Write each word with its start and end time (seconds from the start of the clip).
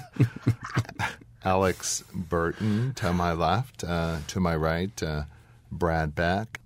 Alex 1.45 2.03
Barton 2.15 2.95
to 2.95 3.13
my 3.13 3.33
left, 3.33 3.85
uh, 3.85 4.21
to 4.29 4.41
my 4.41 4.57
right, 4.57 5.03
uh, 5.03 5.25
Brad 5.71 6.15
Beck. 6.15 6.61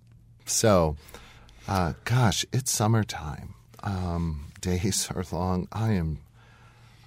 So, 0.44 0.96
uh, 1.66 1.94
gosh, 2.04 2.46
it's 2.52 2.70
summertime. 2.70 3.54
Um, 3.82 4.52
days 4.60 5.10
are 5.10 5.24
long. 5.32 5.66
I 5.72 5.90
am, 5.92 6.20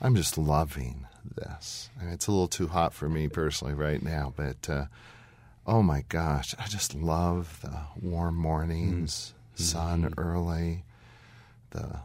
I'm 0.01 0.13
just 0.13 0.37
loving 0.37 1.07
this. 1.37 1.89
I 1.97 2.03
mean, 2.03 2.13
it's 2.13 2.27
a 2.27 2.31
little 2.31 2.49
too 2.49 2.67
hot 2.67 2.93
for 2.93 3.07
me 3.07 3.29
personally 3.29 3.75
right 3.75 4.03
now, 4.03 4.33
but 4.35 4.69
uh, 4.69 4.85
oh 5.65 5.81
my 5.81 6.03
gosh, 6.09 6.53
I 6.59 6.67
just 6.67 6.93
love 6.95 7.59
the 7.61 7.79
warm 8.05 8.35
mornings, 8.35 9.27
mm-hmm. 9.27 9.38
Sun 9.63 10.13
early, 10.17 10.83
the 11.71 11.99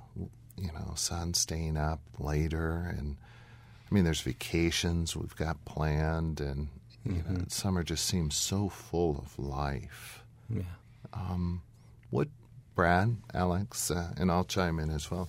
you 0.56 0.72
know 0.72 0.92
sun 0.94 1.34
staying 1.34 1.76
up 1.76 2.00
later, 2.18 2.94
and 2.96 3.16
I 3.90 3.94
mean, 3.94 4.04
there's 4.04 4.20
vacations 4.20 5.16
we've 5.16 5.36
got 5.36 5.64
planned, 5.64 6.40
and 6.40 6.68
you 7.04 7.12
mm-hmm. 7.12 7.34
know, 7.34 7.44
summer 7.48 7.82
just 7.82 8.06
seems 8.06 8.34
so 8.34 8.68
full 8.68 9.18
of 9.18 9.38
life. 9.38 10.22
Yeah. 10.48 10.62
Um, 11.12 11.62
what, 12.10 12.28
Brad, 12.74 13.16
Alex, 13.32 13.90
uh, 13.90 14.12
and 14.16 14.30
I'll 14.30 14.44
chime 14.44 14.78
in 14.78 14.90
as 14.90 15.10
well. 15.10 15.28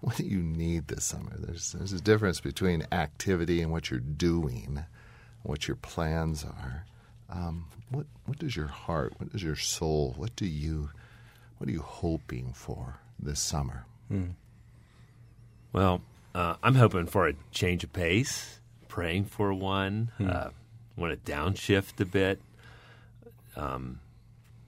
What 0.00 0.16
do 0.16 0.24
you 0.24 0.38
need 0.38 0.88
this 0.88 1.04
summer? 1.04 1.34
There's 1.36 1.72
there's 1.72 1.92
a 1.92 2.00
difference 2.00 2.40
between 2.40 2.86
activity 2.92 3.60
and 3.60 3.72
what 3.72 3.90
you're 3.90 3.98
doing, 3.98 4.84
what 5.42 5.66
your 5.66 5.76
plans 5.76 6.44
are. 6.44 6.86
Um, 7.28 7.66
what 7.90 8.06
what 8.26 8.38
does 8.38 8.54
your 8.56 8.68
heart, 8.68 9.14
what 9.18 9.32
does 9.32 9.42
your 9.42 9.56
soul, 9.56 10.14
what 10.16 10.36
do 10.36 10.46
you, 10.46 10.90
what 11.58 11.68
are 11.68 11.72
you 11.72 11.82
hoping 11.82 12.52
for 12.54 13.00
this 13.18 13.40
summer? 13.40 13.84
Hmm. 14.08 14.30
Well, 15.72 16.00
uh, 16.34 16.54
I'm 16.62 16.74
hoping 16.74 17.06
for 17.06 17.28
a 17.28 17.34
change 17.50 17.84
of 17.84 17.92
pace, 17.92 18.60
praying 18.88 19.26
for 19.26 19.52
one. 19.52 20.10
Hmm. 20.18 20.30
Uh, 20.30 20.48
want 20.96 21.24
to 21.24 21.32
downshift 21.32 22.00
a 22.00 22.04
bit. 22.04 22.40
Um, 23.56 24.00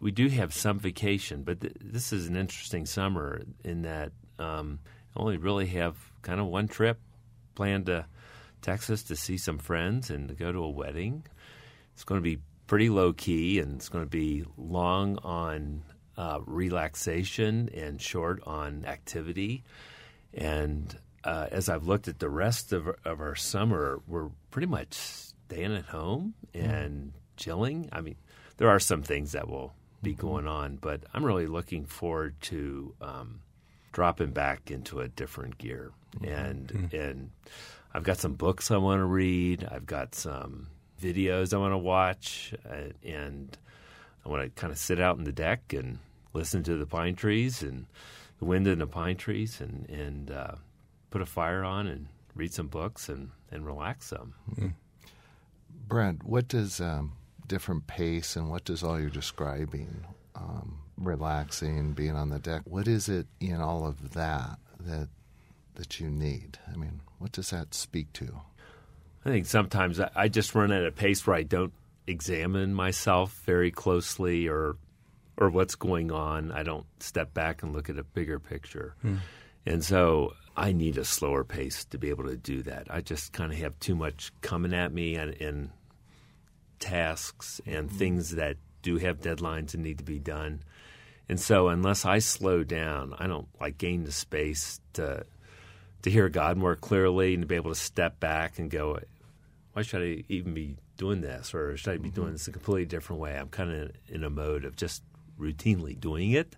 we 0.01 0.11
do 0.11 0.29
have 0.29 0.55
some 0.55 0.79
vacation, 0.79 1.43
but 1.43 1.61
th- 1.61 1.75
this 1.81 2.13
is 2.13 2.27
an 2.27 2.37
interesting 2.37 2.87
summer 2.87 3.43
in 3.65 3.83
that 3.83 4.13
um, 4.39 4.79
only 5.17 5.37
really 5.37 5.67
have 5.67 5.97
kind 6.23 6.41
of 6.41 6.47
one 6.47 6.69
trip 6.69 6.99
planned 7.55 7.87
to 7.87 8.07
Texas 8.63 9.03
to 9.05 9.17
see 9.17 9.37
some 9.37 9.59
friends 9.59 10.11
and 10.11 10.29
to 10.29 10.35
go 10.35 10.53
to 10.53 10.59
a 10.59 10.71
wedding. 10.71 11.25
It's 11.95 12.05
going 12.05 12.21
to 12.21 12.23
be 12.23 12.41
pretty 12.67 12.89
low 12.89 13.13
key 13.13 13.59
and 13.59 13.77
it's 13.77 13.89
going 13.89 14.05
to 14.05 14.11
be 14.11 14.45
long 14.57 15.19
on 15.19 15.83
uh, 16.21 16.39
relaxation 16.45 17.71
and 17.73 17.99
short 17.99 18.43
on 18.47 18.85
activity. 18.85 19.65
And 20.35 20.95
uh, 21.25 21.47
as 21.51 21.71
I've 21.71 21.87
looked 21.87 22.09
at 22.09 22.19
the 22.19 22.29
rest 22.29 22.75
of, 22.75 22.89
of 23.07 23.23
our 23.23 23.35
summer, 23.35 24.03
we're 24.07 24.29
pretty 24.51 24.67
much 24.67 24.93
staying 24.93 25.75
at 25.75 25.87
home 25.87 26.35
and 26.53 27.15
chilling. 27.39 27.89
I 27.91 28.03
mean, 28.03 28.17
there 28.59 28.69
are 28.69 28.79
some 28.79 29.03
things 29.03 29.33
that 29.33 29.49
will 29.49 29.73
be 30.03 30.11
mm-hmm. 30.11 30.21
going 30.21 30.47
on, 30.47 30.77
but 30.77 31.05
I'm 31.15 31.25
really 31.25 31.47
looking 31.47 31.87
forward 31.87 32.35
to 32.43 32.95
um, 33.01 33.41
dropping 33.93 34.33
back 34.33 34.71
into 34.71 35.01
a 35.01 35.09
different 35.09 35.57
gear. 35.57 35.91
Mm-hmm. 36.19 36.35
And 36.35 36.69
mm-hmm. 36.69 36.97
and 36.97 37.31
I've 37.95 38.05
got 38.05 38.19
some 38.19 38.35
books 38.35 38.71
I 38.71 38.77
want 38.77 39.01
to 39.01 39.07
read. 39.07 39.67
I've 39.71 39.87
got 39.87 40.15
some 40.15 40.67
videos 41.01 41.55
I 41.55 41.57
want 41.57 41.73
to 41.73 41.79
watch, 41.79 42.53
uh, 42.69 42.93
and 43.03 43.57
I 44.23 44.29
want 44.29 44.43
to 44.43 44.61
kind 44.61 44.71
of 44.71 44.79
sit 44.79 45.01
out 45.01 45.17
in 45.17 45.25
the 45.25 45.33
deck 45.33 45.73
and 45.73 45.99
listen 46.33 46.63
to 46.65 46.77
the 46.77 46.87
pine 46.87 47.15
trees 47.15 47.63
and 47.63 47.87
the 48.39 48.45
wind 48.45 48.67
in 48.67 48.79
the 48.79 48.87
pine 48.87 49.17
trees, 49.17 49.61
and 49.61 49.89
and 49.89 50.31
uh, 50.31 50.55
put 51.11 51.23
a 51.23 51.27
fire 51.27 51.65
on 51.65 51.87
and 51.87 52.07
read 52.35 52.53
some 52.53 52.69
books 52.69 53.09
and 53.09 53.31
and 53.51 53.67
relax 53.67 54.07
some. 54.07 54.35
Brad, 55.87 56.23
what 56.23 56.49
does 56.49 56.81
um, 56.81 57.13
different 57.51 57.89
pace 57.89 58.37
and 58.37 58.49
what 58.49 58.65
does 58.65 58.85
all 58.85 59.01
you're 59.01 59.11
describing, 59.11 60.07
um, 60.37 60.79
relaxing, 60.97 61.93
being 61.93 62.15
on 62.15 62.31
the 62.31 62.39
deck, 62.39 62.63
what 62.65 62.87
is 62.87 63.09
it 63.09 63.27
in 63.41 63.57
all 63.57 63.87
of 63.87 64.13
that 64.13 64.59
that 64.79 65.09
that 65.75 65.99
you 65.99 66.09
need? 66.09 66.59
I 66.73 66.77
mean, 66.77 67.01
what 67.19 67.33
does 67.33 67.51
that 67.51 67.75
speak 67.75 68.13
to? 68.15 68.41
I 69.25 69.31
think 69.31 69.47
sometimes 69.47 70.01
I 70.01 70.29
just 70.29 70.55
run 70.55 70.73
at 70.73 70.87
a 70.87 70.93
pace 70.93 71.27
where 71.27 71.37
I 71.37 71.43
don't 71.43 71.73
examine 72.07 72.73
myself 72.73 73.43
very 73.45 73.71
closely 73.71 74.49
or 74.49 74.77
or 75.41 75.49
what's 75.51 75.75
going 75.75 76.13
on. 76.13 76.53
I 76.53 76.63
don't 76.63 76.87
step 77.01 77.35
back 77.35 77.63
and 77.63 77.73
look 77.73 77.89
at 77.89 77.99
a 77.99 78.05
bigger 78.05 78.39
picture. 78.39 78.95
Hmm. 79.01 79.17
And 79.67 79.85
so 79.85 80.35
I 80.57 80.73
need 80.73 80.99
a 80.99 81.05
slower 81.05 81.45
pace 81.45 81.85
to 81.87 81.99
be 81.99 82.11
able 82.11 82.25
to 82.25 82.37
do 82.37 82.63
that. 82.63 82.87
I 82.91 83.01
just 83.01 83.33
kind 83.33 83.53
of 83.53 83.59
have 83.59 83.79
too 83.81 83.97
much 83.97 84.33
coming 84.43 84.75
at 84.75 84.93
me 84.93 85.17
and, 85.17 85.35
and 85.41 85.71
tasks 86.79 87.61
and 87.67 87.89
mm-hmm. 87.89 87.99
things 87.99 88.37
that 88.37 88.57
do 88.83 88.99
have 88.99 89.21
deadlines 89.21 89.75
and 89.75 89.83
need 89.83 89.99
to 89.99 90.05
be 90.05 90.19
done. 90.19 90.63
And 91.29 91.41
so 91.41 91.69
unless 91.69 92.05
I 92.05 92.19
slow 92.19 92.65
down, 92.65 93.15
I 93.19 93.27
don't 93.27 93.49
like 93.61 93.79
gain 93.79 94.05
the 94.05 94.13
space 94.13 94.81
to 94.95 95.25
to 96.03 96.11
hear 96.11 96.31
God 96.31 96.57
more 96.57 96.77
clearly 96.77 97.35
and 97.35 97.43
to 97.43 97.47
be 97.47 97.57
able 97.57 97.73
to 97.73 97.79
step 97.79 98.19
back 98.19 98.59
and 98.59 98.71
go, 98.71 98.99
why 99.75 99.83
should 99.83 100.03
I 100.03 100.25
even 100.29 100.55
be 100.55 100.77
doing 100.97 101.21
this? 101.21 101.53
Or 101.53 101.77
should 101.77 101.93
I 101.93 101.97
be 101.99 102.11
doing 102.11 102.29
mm-hmm. 102.29 102.33
this 102.33 102.49
a 102.49 102.53
completely 102.53 102.87
different 102.87 103.21
way? 103.21 103.37
I'm 103.37 103.49
kind 103.49 103.71
of 103.71 103.91
in 104.09 104.25
a 104.25 104.31
mode 104.31 104.65
of 104.65 104.77
just 104.77 105.03
routinely 105.41 105.99
doing 105.99 106.33
it 106.33 106.57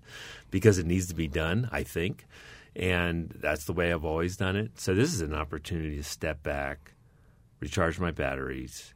because 0.51 0.79
it 0.79 0.87
needs 0.87 1.07
to 1.07 1.15
be 1.15 1.29
done, 1.29 1.69
I 1.73 1.83
think. 1.83 2.27
And 2.75 3.35
that's 3.41 3.65
the 3.65 3.73
way 3.73 3.93
I've 3.93 4.05
always 4.05 4.37
done 4.37 4.57
it. 4.57 4.73
So 4.81 4.95
this 4.95 5.13
is 5.13 5.21
an 5.21 5.35
opportunity 5.35 5.97
to 5.97 6.05
step 6.05 6.43
back, 6.43 6.93
recharge 7.61 8.01
my 8.01 8.11
batteries, 8.11 8.95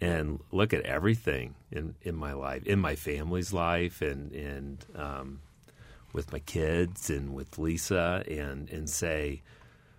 and 0.00 0.40
look 0.52 0.72
at 0.72 0.82
everything 0.82 1.54
in, 1.70 1.94
in 2.02 2.14
my 2.14 2.32
life, 2.32 2.64
in 2.64 2.78
my 2.78 2.94
family's 2.94 3.52
life, 3.52 4.00
and, 4.00 4.32
and 4.32 4.84
um, 4.94 5.40
with 6.12 6.32
my 6.32 6.38
kids 6.38 7.10
and 7.10 7.34
with 7.34 7.58
Lisa, 7.58 8.24
and, 8.28 8.70
and 8.70 8.88
say, 8.88 9.42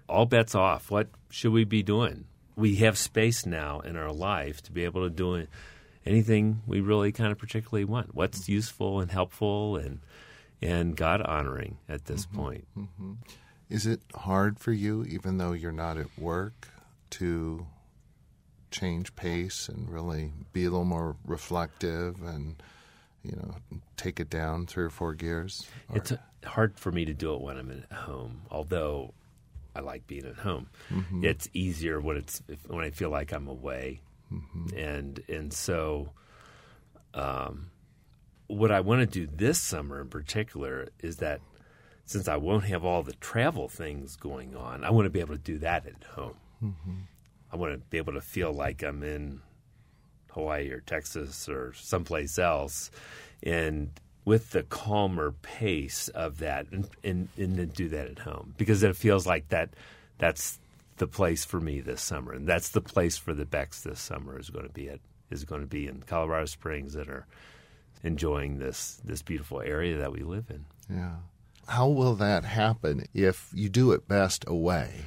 all 0.08 0.26
bets 0.26 0.56
off. 0.56 0.90
What 0.90 1.10
should 1.30 1.52
we 1.52 1.66
be 1.66 1.84
doing? 1.84 2.26
We 2.56 2.78
have 2.78 2.98
space 2.98 3.46
now 3.46 3.82
in 3.82 3.96
our 3.96 4.12
life 4.12 4.62
to 4.64 4.72
be 4.72 4.86
able 4.86 5.04
to 5.04 5.10
do 5.10 5.48
anything 6.10 6.62
we 6.66 6.82
really 6.82 7.12
kind 7.12 7.32
of 7.32 7.38
particularly 7.38 7.86
want. 7.86 8.16
What's 8.16 8.50
useful 8.50 9.00
and 9.00 9.12
helpful 9.12 9.78
and 9.78 10.00
and 10.62 10.96
God 10.96 11.22
honoring 11.22 11.78
at 11.88 12.06
this 12.06 12.26
mm-hmm, 12.26 12.38
point. 12.38 12.68
Mm-hmm. 12.78 13.14
Is 13.70 13.86
it 13.86 14.02
hard 14.14 14.60
for 14.60 14.74
you, 14.74 15.06
even 15.06 15.38
though 15.38 15.54
you're 15.54 15.72
not 15.72 15.98
at 15.98 16.08
work, 16.18 16.68
to 17.12 17.66
change 18.72 19.16
pace 19.16 19.70
and 19.70 19.90
really 19.90 20.32
be 20.52 20.66
a 20.66 20.70
little 20.70 20.86
more 20.86 21.16
reflective 21.26 22.22
and 22.22 22.62
you 23.24 23.36
know 23.36 23.56
take 23.98 24.20
it 24.20 24.30
down 24.30 24.66
three 24.66 24.84
or 24.84 24.90
four 24.90 25.14
gears? 25.14 25.68
Or? 25.90 25.98
It's 25.98 26.14
hard 26.44 26.78
for 26.78 26.92
me 26.92 27.06
to 27.06 27.14
do 27.14 27.36
it 27.36 27.42
when 27.42 27.58
I'm 27.58 27.72
at 27.72 27.96
home, 27.96 28.42
although 28.50 29.14
I 29.76 29.82
like 29.82 30.08
being 30.08 30.26
at 30.26 30.38
home. 30.38 30.68
Mm-hmm. 30.92 31.24
It's 31.24 31.48
easier 31.54 32.02
when 32.02 32.18
it's 32.18 32.42
when 32.68 32.84
I 32.84 32.90
feel 32.90 33.12
like 33.12 33.32
I'm 33.32 33.48
away, 33.48 34.02
mm-hmm. 34.32 34.78
and 34.78 35.24
and 35.28 35.54
so, 35.54 36.12
um, 37.14 37.72
what 38.48 38.72
I 38.72 38.82
want 38.82 39.02
to 39.02 39.06
do 39.06 39.32
this 39.32 39.60
summer 39.60 40.02
in 40.02 40.10
particular 40.10 40.90
is 41.00 41.18
that 41.18 41.42
since 42.06 42.28
I 42.28 42.38
won't 42.38 42.66
have 42.66 42.84
all 42.84 43.04
the 43.04 43.14
travel 43.14 43.70
things 43.70 44.16
going 44.16 44.56
on, 44.56 44.84
I 44.84 44.90
want 44.90 45.06
to 45.06 45.12
be 45.12 45.20
able 45.20 45.36
to 45.36 45.42
do 45.42 45.60
that 45.60 45.86
at 45.86 46.04
home. 46.16 46.38
Mm-hmm. 46.64 46.96
I 47.52 47.56
want 47.56 47.74
to 47.74 47.78
be 47.78 47.98
able 47.98 48.14
to 48.14 48.22
feel 48.22 48.52
like 48.52 48.84
I'm 48.84 49.04
in 49.04 49.42
Hawaii 50.32 50.72
or 50.72 50.82
Texas 50.82 51.48
or 51.48 51.74
someplace 51.74 52.40
else, 52.40 52.92
and 53.44 53.92
with 54.26 54.52
the 54.52 54.64
calmer 54.64 55.32
pace 55.32 56.08
of 56.10 56.40
that 56.40 56.68
and, 56.72 56.88
and, 57.04 57.30
and 57.38 57.74
do 57.74 57.90
that 57.90 58.08
at 58.08 58.20
home 58.20 58.54
because 58.58 58.84
it 58.84 58.96
feels 58.96 59.26
like 59.26 59.50
that 59.50 59.70
that's 60.20 60.60
the 61.00 61.08
place 61.08 61.44
for 61.44 61.60
me 61.60 61.82
this 61.82 62.02
summer 62.02 62.32
and 62.34 62.48
that's 62.48 62.70
the 62.70 62.82
place 62.82 63.18
for 63.18 63.34
the 63.34 63.46
Becks 63.46 63.82
this 63.82 64.00
summer 64.00 64.38
is 64.40 64.50
going 64.50 64.66
to 64.68 64.72
be 64.72 64.90
at 64.90 65.00
is 65.32 65.44
going 65.44 65.62
to 65.62 65.68
be 65.68 65.88
in 65.88 66.02
Colorado 66.04 66.46
Springs 66.46 66.94
that 66.94 67.10
are 67.10 67.26
enjoying 68.04 68.60
this 68.60 69.02
this 69.04 69.22
beautiful 69.22 69.62
area 69.62 69.98
that 69.98 70.12
we 70.12 70.22
live 70.22 70.50
in. 70.50 70.66
Yeah. 70.90 71.16
how 71.68 71.88
will 71.88 72.16
that 72.16 72.46
happen 72.46 73.06
if 73.14 73.50
you 73.54 73.70
do 73.70 73.92
it 73.92 74.08
best 74.08 74.44
away? 74.48 75.06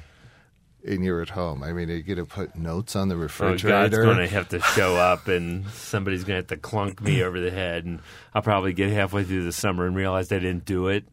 And 0.85 1.03
you're 1.03 1.21
at 1.21 1.29
home. 1.29 1.63
I 1.63 1.71
mean, 1.71 1.89
are 1.89 1.93
you 1.95 2.03
going 2.03 2.17
to 2.17 2.25
put 2.25 2.57
notes 2.57 2.95
on 2.97 3.07
the 3.07 3.15
Oh, 3.15 3.19
refrigerator? 3.19 3.89
God's 3.89 3.95
going 3.95 4.17
to 4.17 4.27
have 4.27 4.49
to 4.49 4.59
show 4.75 4.97
up, 4.97 5.29
and 5.29 5.65
somebody's 5.69 6.25
going 6.25 6.33
to 6.35 6.41
have 6.41 6.47
to 6.47 6.57
clunk 6.57 7.01
me 7.01 7.23
over 7.23 7.39
the 7.39 7.51
head, 7.51 7.85
and 7.85 8.01
I'll 8.33 8.41
probably 8.41 8.73
get 8.73 8.89
halfway 8.91 9.23
through 9.23 9.45
the 9.45 9.53
summer 9.53 9.85
and 9.85 9.95
realize 9.95 10.29
I 10.31 10.39
didn't 10.39 10.65
do 10.65 10.89
it. 10.89 11.05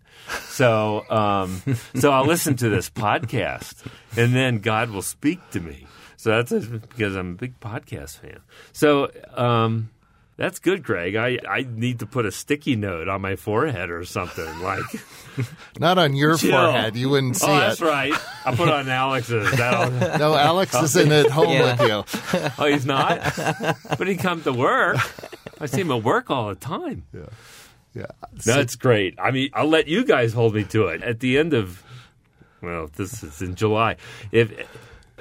So, 0.48 1.08
um, 1.08 1.62
so 1.94 2.10
I'll 2.10 2.26
listen 2.26 2.56
to 2.56 2.68
this 2.68 2.90
podcast, 2.90 3.86
and 4.16 4.34
then 4.34 4.58
God 4.58 4.90
will 4.90 5.02
speak 5.02 5.38
to 5.50 5.60
me. 5.60 5.86
So 6.16 6.30
that's 6.42 6.52
because 6.66 7.14
I'm 7.16 7.30
a 7.32 7.36
big 7.36 7.58
podcast 7.60 8.18
fan. 8.18 8.40
So 8.72 9.10
um, 9.34 9.90
that's 10.40 10.58
good, 10.58 10.82
Greg. 10.82 11.16
I, 11.16 11.38
I 11.46 11.66
need 11.70 11.98
to 11.98 12.06
put 12.06 12.24
a 12.24 12.32
sticky 12.32 12.74
note 12.74 13.08
on 13.08 13.20
my 13.20 13.36
forehead 13.36 13.90
or 13.90 14.06
something 14.06 14.60
like. 14.62 14.80
Not 15.78 15.98
on 15.98 16.14
your 16.14 16.36
Chill. 16.38 16.52
forehead. 16.52 16.96
You 16.96 17.10
wouldn't 17.10 17.36
see 17.36 17.46
oh, 17.46 17.54
it. 17.56 17.60
that's 17.60 17.82
right. 17.82 18.14
I'll 18.46 18.56
put 18.56 18.68
it 18.68 18.72
on 18.74 18.88
Alex's. 18.88 19.50
That'll, 19.58 20.18
No, 20.18 20.34
Alex 20.34 20.74
isn't 20.74 21.12
at 21.12 21.30
home 21.30 21.50
Yeah. 21.50 21.76
with 21.76 22.14
you. 22.32 22.52
Oh, 22.58 22.66
he's 22.66 22.86
not? 22.86 23.20
but 23.98 24.08
he 24.08 24.16
comes 24.16 24.44
to 24.44 24.52
work. 24.54 24.96
I 25.60 25.66
see 25.66 25.82
him 25.82 25.90
at 25.92 26.02
work 26.02 26.30
all 26.30 26.48
the 26.48 26.54
time. 26.54 27.04
Yeah. 27.92 28.06
That's 28.46 28.76
great. 28.76 29.18
I 29.20 29.32
mean, 29.32 29.50
I'll 29.52 29.68
let 29.68 29.88
you 29.88 30.06
guys 30.06 30.32
hold 30.32 30.54
me 30.54 30.64
to 30.64 30.86
it. 30.86 31.02
At 31.02 31.20
the 31.20 31.36
end 31.36 31.52
of, 31.52 31.82
well, 32.62 32.88
this 32.96 33.22
is 33.22 33.42
in 33.42 33.56
July. 33.56 33.96
If 34.32 34.50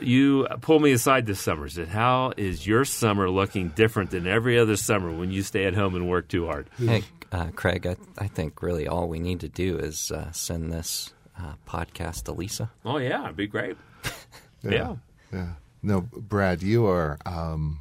you 0.01 0.47
pull 0.61 0.79
me 0.79 0.91
aside 0.91 1.25
this 1.25 1.39
summer, 1.39 1.69
said, 1.69 1.87
how 1.87 2.33
is 2.37 2.65
your 2.65 2.85
summer 2.85 3.29
looking 3.29 3.69
different 3.69 4.11
than 4.11 4.27
every 4.27 4.57
other 4.59 4.75
summer 4.75 5.11
when 5.11 5.31
you 5.31 5.41
stay 5.41 5.65
at 5.65 5.73
home 5.73 5.95
and 5.95 6.09
work 6.09 6.27
too 6.27 6.45
hard? 6.45 6.69
Hey, 6.77 7.03
uh, 7.31 7.47
Craig, 7.55 7.85
I, 7.85 7.95
I 8.17 8.27
think 8.27 8.61
really 8.61 8.87
all 8.87 9.07
we 9.07 9.19
need 9.19 9.41
to 9.41 9.49
do 9.49 9.77
is 9.77 10.11
uh, 10.11 10.31
send 10.31 10.71
this 10.71 11.13
uh, 11.37 11.53
podcast 11.67 12.23
to 12.23 12.31
Lisa. 12.31 12.71
Oh, 12.85 12.97
yeah, 12.97 13.23
it'd 13.25 13.35
be 13.35 13.47
great. 13.47 13.77
yeah. 14.63 14.95
Yeah. 15.31 15.53
No, 15.81 16.01
Brad, 16.01 16.61
you 16.61 16.87
are 16.87 17.17
um, 17.25 17.79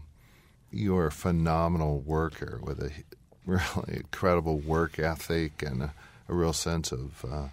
you 0.70 0.97
are 0.97 1.06
a 1.06 1.12
phenomenal 1.12 2.00
worker 2.00 2.61
with 2.62 2.81
a 2.81 2.91
really 3.47 3.97
incredible 3.97 4.59
work 4.59 4.99
ethic 4.99 5.62
and 5.62 5.82
a, 5.82 5.94
a 6.29 6.35
real 6.35 6.53
sense 6.53 6.93
of 6.93 7.25
uh, 7.25 7.49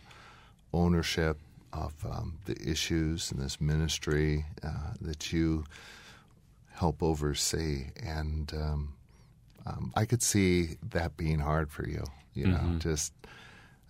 ownership 0.74 1.38
of 1.76 1.94
um, 2.06 2.38
the 2.46 2.58
issues 2.62 3.32
in 3.32 3.40
this 3.40 3.60
ministry 3.60 4.46
uh, 4.64 4.94
that 5.02 5.32
you 5.34 5.66
help 6.74 7.04
oversee. 7.04 7.88
And 8.02 8.52
um, 8.54 8.94
um, 9.66 9.94
I 9.96 10.06
could 10.06 10.24
see 10.24 10.78
that 10.92 11.18
being 11.18 11.40
hard 11.40 11.72
for 11.72 11.88
you. 11.88 12.04
You 12.34 12.48
know, 12.48 12.76
just. 12.80 13.14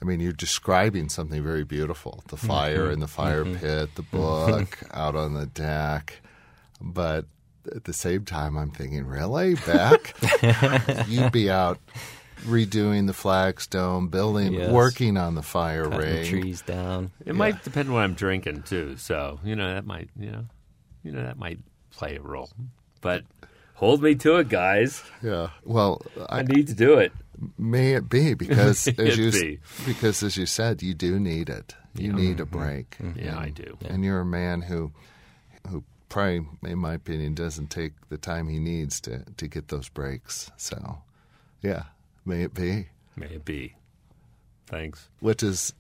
I 0.02 0.06
mean, 0.06 0.20
you're 0.20 0.34
describing 0.34 1.08
something 1.08 1.42
very 1.42 1.64
beautiful 1.64 2.22
the 2.28 2.36
fire 2.38 2.92
in 2.92 3.00
the 3.00 3.08
fire 3.08 3.46
pit, 3.46 3.96
the 3.96 4.02
book 4.02 4.78
out 4.94 5.16
on 5.16 5.34
the 5.34 5.46
deck. 5.46 6.22
But 6.82 7.26
at 7.74 7.86
the 7.86 7.94
same 7.94 8.26
time, 8.26 8.58
I'm 8.58 8.72
thinking, 8.72 9.06
really? 9.06 9.56
Back? 9.56 10.14
You'd 11.08 11.32
be 11.32 11.50
out 11.50 11.80
redoing 12.42 13.08
the 13.08 13.14
flagstone, 13.14 14.08
building, 14.08 14.54
Yes. 14.54 14.72
working 14.72 15.18
on 15.18 15.36
the 15.36 15.42
fire 15.42 15.90
Cutting 15.90 16.00
ring. 16.00 16.26
trees 16.26 16.62
down. 16.62 17.12
It 17.26 17.36
might 17.36 17.64
depend 17.64 17.90
on 17.90 17.96
what 17.96 18.04
I'm 18.04 18.14
drinking, 18.14 18.64
too. 18.64 18.98
So, 18.98 19.40
you 19.44 19.56
know, 19.56 19.74
that 19.74 19.86
might, 19.86 20.10
you 20.20 20.32
know, 20.32 20.46
you 21.04 21.12
know, 21.12 21.24
that 21.24 21.38
might 21.38 21.60
play 21.92 22.16
a 22.16 22.22
role. 22.22 22.50
But 23.02 23.24
hold 23.76 24.02
me 24.02 24.16
to 24.16 24.38
it, 24.38 24.50
guys. 24.50 25.04
Yeah. 25.22 25.50
Well, 25.64 26.02
I 26.30 26.40
I, 26.40 26.42
need 26.44 26.68
to 26.68 26.74
do 26.74 26.98
it. 26.98 27.12
may 27.58 27.94
it 27.94 28.10
be 28.10 28.34
because 28.34 28.86
May 28.98 29.08
as 29.10 29.18
you 29.18 29.32
be. 29.32 29.60
because 29.86 30.24
as 30.24 30.38
you 30.38 30.46
said, 30.46 30.82
you 30.82 30.94
do 30.94 31.20
need 31.20 31.50
it. 31.50 31.76
You 31.94 32.12
need 32.12 32.40
a 32.42 32.44
mm-hmm. 32.44 32.58
break. 32.58 32.98
Mm-hmm. 33.02 33.20
Yeah, 33.20 33.40
I 33.40 33.50
do. 33.50 33.78
and 33.86 34.04
you're 34.04 34.20
a 34.20 34.26
man 34.26 34.62
who 34.62 34.92
who 35.70 35.84
probably 36.10 36.46
in 36.64 36.78
my 36.78 36.94
opinion 36.94 37.34
doesn't 37.34 37.70
take 37.70 37.94
the 38.10 38.18
time 38.18 38.48
he 38.48 38.60
needs 38.60 39.00
to 39.02 39.24
to 39.38 39.48
get 39.48 39.70
those 39.70 39.90
breaks 39.90 40.52
so 40.56 41.00
yeah 41.62 41.84
may 42.26 42.44
it 42.44 42.54
be 42.54 42.88
May 43.16 43.28
it 43.28 43.46
be. 43.46 43.76
Thanks. 44.68 45.08
what 45.20 45.38
does 45.38 45.74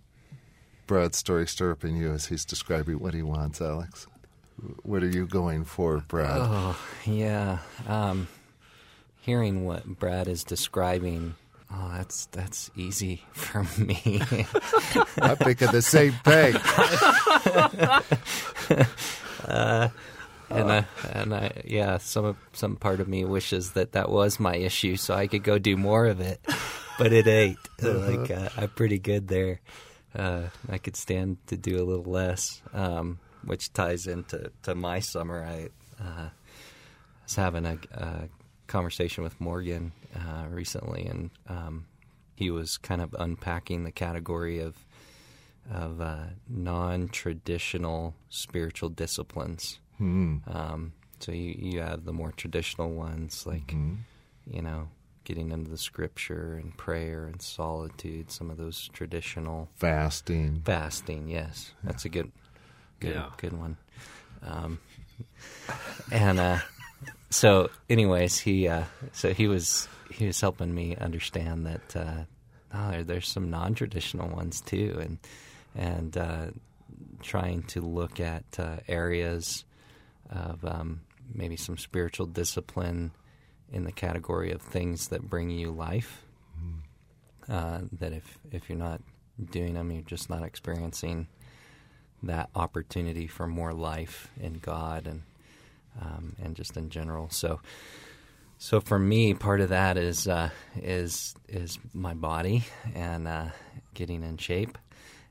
brad's 0.87 1.17
story 1.17 1.47
stir 1.47 1.71
up 1.71 1.83
in 1.83 1.95
you 1.95 2.11
as 2.13 2.27
he's 2.27 2.45
describing 2.45 2.99
what 2.99 3.13
he 3.15 3.23
wants 3.23 3.59
alex 3.59 4.05
what 4.83 5.01
are 5.03 5.09
you 5.09 5.25
going 5.25 5.65
for 5.65 5.97
brad 6.07 6.37
Oh, 6.41 6.79
yeah. 7.05 7.57
Um, 7.87 8.27
hearing 9.21 9.65
what 9.65 9.85
Brad 9.99 10.27
is 10.29 10.43
describing, 10.45 11.33
oh, 11.73 11.91
that's 11.97 12.27
that's 12.27 12.71
easy 12.75 13.23
for 13.33 13.63
me. 13.81 14.21
i'm 15.21 15.35
thinking 15.37 15.71
the 15.71 15.81
same 15.81 16.13
thing 16.23 16.55
and 20.49 20.71
I, 20.71 20.85
and 21.11 21.33
I, 21.33 21.61
yeah, 21.65 21.97
some 21.97 22.37
some 22.53 22.75
part 22.75 22.99
of 22.99 23.07
me 23.07 23.25
wishes 23.25 23.71
that 23.71 23.93
that 23.93 24.09
was 24.09 24.39
my 24.39 24.55
issue, 24.55 24.95
so 24.95 25.13
I 25.13 25.27
could 25.27 25.43
go 25.43 25.57
do 25.57 25.77
more 25.77 26.05
of 26.05 26.19
it, 26.19 26.39
but 26.97 27.13
it 27.13 27.27
ain't. 27.27 27.59
Like 27.81 28.31
uh, 28.31 28.49
I'm 28.57 28.69
pretty 28.69 28.99
good 28.99 29.27
there. 29.27 29.59
Uh, 30.15 30.43
I 30.69 30.77
could 30.77 30.95
stand 30.95 31.37
to 31.47 31.57
do 31.57 31.75
a 31.77 31.83
little 31.83 32.09
less, 32.09 32.61
um, 32.73 33.19
which 33.43 33.73
ties 33.73 34.07
into 34.07 34.51
to 34.63 34.75
my 34.75 34.99
summer. 35.01 35.43
I 35.43 35.69
uh, 36.01 36.29
was 37.23 37.35
having 37.35 37.65
a, 37.65 37.77
a 37.93 38.29
conversation 38.67 39.23
with 39.23 39.39
Morgan 39.41 39.91
uh, 40.15 40.45
recently, 40.49 41.05
and 41.05 41.31
um, 41.47 41.85
he 42.35 42.49
was 42.49 42.77
kind 42.77 43.01
of 43.01 43.13
unpacking 43.19 43.83
the 43.83 43.91
category 43.91 44.59
of 44.59 44.75
of 45.71 45.99
uh, 45.99 46.25
non-traditional 46.47 48.13
spiritual 48.29 48.89
disciplines. 48.89 49.79
Um, 49.99 50.93
so 51.19 51.31
you, 51.31 51.55
you 51.57 51.79
have 51.81 52.05
the 52.05 52.13
more 52.13 52.31
traditional 52.31 52.91
ones, 52.91 53.45
like 53.45 53.73
you 54.45 54.61
know, 54.61 54.89
getting 55.23 55.51
into 55.51 55.71
the 55.71 55.77
scripture 55.77 56.59
and 56.61 56.75
prayer 56.77 57.25
and 57.25 57.41
solitude. 57.41 58.31
Some 58.31 58.49
of 58.51 58.57
those 58.57 58.89
traditional 58.93 59.69
fasting 59.75 60.61
fasting. 60.65 61.29
Yes, 61.29 61.71
that's 61.83 62.05
a 62.05 62.09
good, 62.09 62.31
good, 62.99 63.15
Yeah. 63.15 63.29
good 63.37 63.53
one. 63.53 63.77
Um, 64.43 64.79
and 66.11 66.39
uh, 66.39 66.59
so, 67.29 67.69
anyways, 67.89 68.39
he 68.39 68.67
uh, 68.67 68.83
so 69.13 69.33
he 69.33 69.47
was 69.47 69.87
he 70.11 70.27
was 70.27 70.39
helping 70.41 70.73
me 70.73 70.95
understand 70.97 71.65
that 71.65 71.95
uh, 71.95 72.23
oh, 72.73 72.91
there- 72.91 73.03
there's 73.03 73.27
some 73.27 73.49
non-traditional 73.49 74.29
ones 74.29 74.61
too, 74.61 74.97
and 74.99 75.17
and 75.75 76.17
uh, 76.17 76.45
trying 77.21 77.63
to 77.63 77.81
look 77.81 78.19
at 78.19 78.43
uh, 78.59 78.77
areas 78.87 79.63
of 80.29 80.63
um, 80.65 81.01
maybe 81.33 81.55
some 81.55 81.77
spiritual 81.77 82.25
discipline 82.25 83.11
in 83.71 83.83
the 83.83 83.91
category 83.91 84.51
of 84.51 84.61
things 84.61 85.09
that 85.09 85.29
bring 85.29 85.49
you 85.49 85.71
life. 85.71 86.23
Uh, 87.47 87.81
that 87.91 88.11
if 88.11 88.39
if 88.51 88.69
you're 88.69 88.77
not 88.77 89.01
doing 89.51 89.75
them, 89.75 89.91
you're 89.91 90.01
just 90.01 90.29
not 90.29 90.41
experiencing 90.41 91.27
that 92.23 92.49
opportunity 92.55 93.27
for 93.27 93.45
more 93.45 93.71
life 93.71 94.29
in 94.39 94.53
God 94.53 95.05
and 95.05 95.21
um, 96.01 96.35
and 96.41 96.55
just 96.55 96.75
in 96.75 96.89
general. 96.89 97.29
So 97.29 97.59
so 98.57 98.79
for 98.79 98.97
me, 98.97 99.33
part 99.35 99.61
of 99.61 99.69
that 99.69 99.97
is 99.97 100.27
uh, 100.27 100.49
is 100.81 101.35
is 101.47 101.77
my 101.93 102.15
body 102.15 102.63
and 102.95 103.27
uh, 103.27 103.47
getting 103.93 104.23
in 104.23 104.37
shape, 104.37 104.77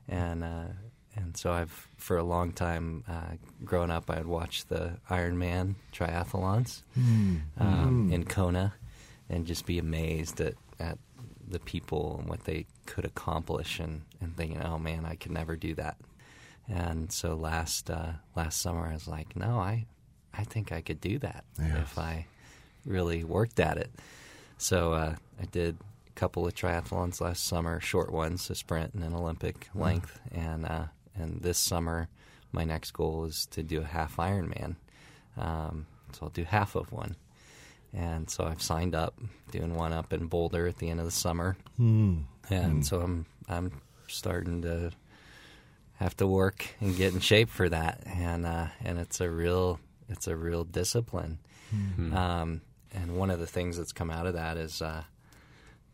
and 0.07 0.43
uh, 0.43 0.67
and 1.15 1.35
so 1.37 1.51
I've 1.51 1.87
for 1.97 2.17
a 2.17 2.23
long 2.23 2.51
time 2.51 3.03
uh, 3.07 3.35
growing 3.63 3.91
up, 3.91 4.09
I'd 4.09 4.25
watch 4.25 4.65
the 4.67 4.97
Ironman 5.09 5.75
triathlons 5.93 6.81
um, 7.59 8.09
in 8.11 8.25
Kona, 8.25 8.73
and 9.29 9.45
just 9.45 9.65
be 9.65 9.79
amazed 9.79 10.41
at 10.41 10.55
at 10.79 10.97
the 11.47 11.59
people 11.59 12.17
and 12.19 12.27
what 12.29 12.43
they 12.45 12.65
could 12.85 13.05
accomplish, 13.05 13.79
and 13.79 14.01
and 14.21 14.35
thinking, 14.35 14.61
oh 14.61 14.77
man, 14.79 15.05
I 15.05 15.15
could 15.15 15.31
never 15.31 15.55
do 15.55 15.75
that. 15.75 15.97
And 16.67 17.11
so 17.11 17.35
last 17.35 17.89
uh, 17.89 18.13
last 18.35 18.61
summer, 18.61 18.87
I 18.87 18.93
was 18.93 19.07
like, 19.07 19.35
no, 19.35 19.59
I 19.59 19.85
I 20.33 20.43
think 20.43 20.71
I 20.71 20.81
could 20.81 20.99
do 20.99 21.19
that 21.19 21.45
Yes. 21.59 21.77
if 21.81 21.97
I 21.99 22.25
really 22.85 23.23
worked 23.23 23.59
at 23.59 23.77
it. 23.77 23.89
So 24.57 24.93
uh, 24.93 25.15
I 25.41 25.45
did 25.45 25.77
a 26.07 26.11
couple 26.19 26.45
of 26.47 26.53
triathlons 26.53 27.21
last 27.21 27.45
summer, 27.45 27.79
short 27.79 28.11
ones, 28.11 28.49
a 28.49 28.55
sprint 28.55 28.93
and 28.93 29.03
an 29.03 29.13
Olympic 29.13 29.69
length, 29.75 30.19
and 30.31 30.65
uh, 30.65 30.85
and 31.15 31.41
this 31.41 31.57
summer 31.57 32.09
my 32.51 32.63
next 32.63 32.91
goal 32.91 33.25
is 33.25 33.45
to 33.51 33.61
do 33.61 33.81
a 33.81 33.85
half 33.85 34.15
Ironman. 34.15 34.77
Um, 35.37 35.85
so 36.13 36.19
I'll 36.23 36.29
do 36.29 36.45
half 36.45 36.75
of 36.75 36.91
one, 36.93 37.15
and 37.93 38.29
so 38.29 38.45
I've 38.45 38.61
signed 38.61 38.95
up, 38.95 39.19
doing 39.51 39.75
one 39.75 39.91
up 39.91 40.13
in 40.13 40.27
Boulder 40.27 40.65
at 40.67 40.77
the 40.77 40.89
end 40.89 40.99
of 40.99 41.05
the 41.05 41.11
summer, 41.11 41.57
and 41.77 42.85
so 42.85 43.01
I'm 43.01 43.25
I'm 43.49 43.81
starting 44.07 44.61
to 44.61 44.91
have 45.95 46.15
to 46.17 46.27
work 46.27 46.65
and 46.79 46.95
get 46.95 47.13
in 47.13 47.19
shape 47.19 47.49
for 47.49 47.67
that, 47.67 48.03
and 48.05 48.45
uh, 48.45 48.67
and 48.83 48.97
it's 48.97 49.19
a 49.19 49.29
real 49.29 49.79
it's 50.07 50.27
a 50.27 50.35
real 50.35 50.63
discipline. 50.63 51.39
Um, 52.15 52.61
and 52.93 53.17
one 53.17 53.29
of 53.29 53.39
the 53.39 53.47
things 53.47 53.75
that's 53.77 53.91
come 53.91 54.09
out 54.09 54.25
of 54.27 54.35
that 54.35 54.55
is 54.55 54.81
uh, 54.81 55.03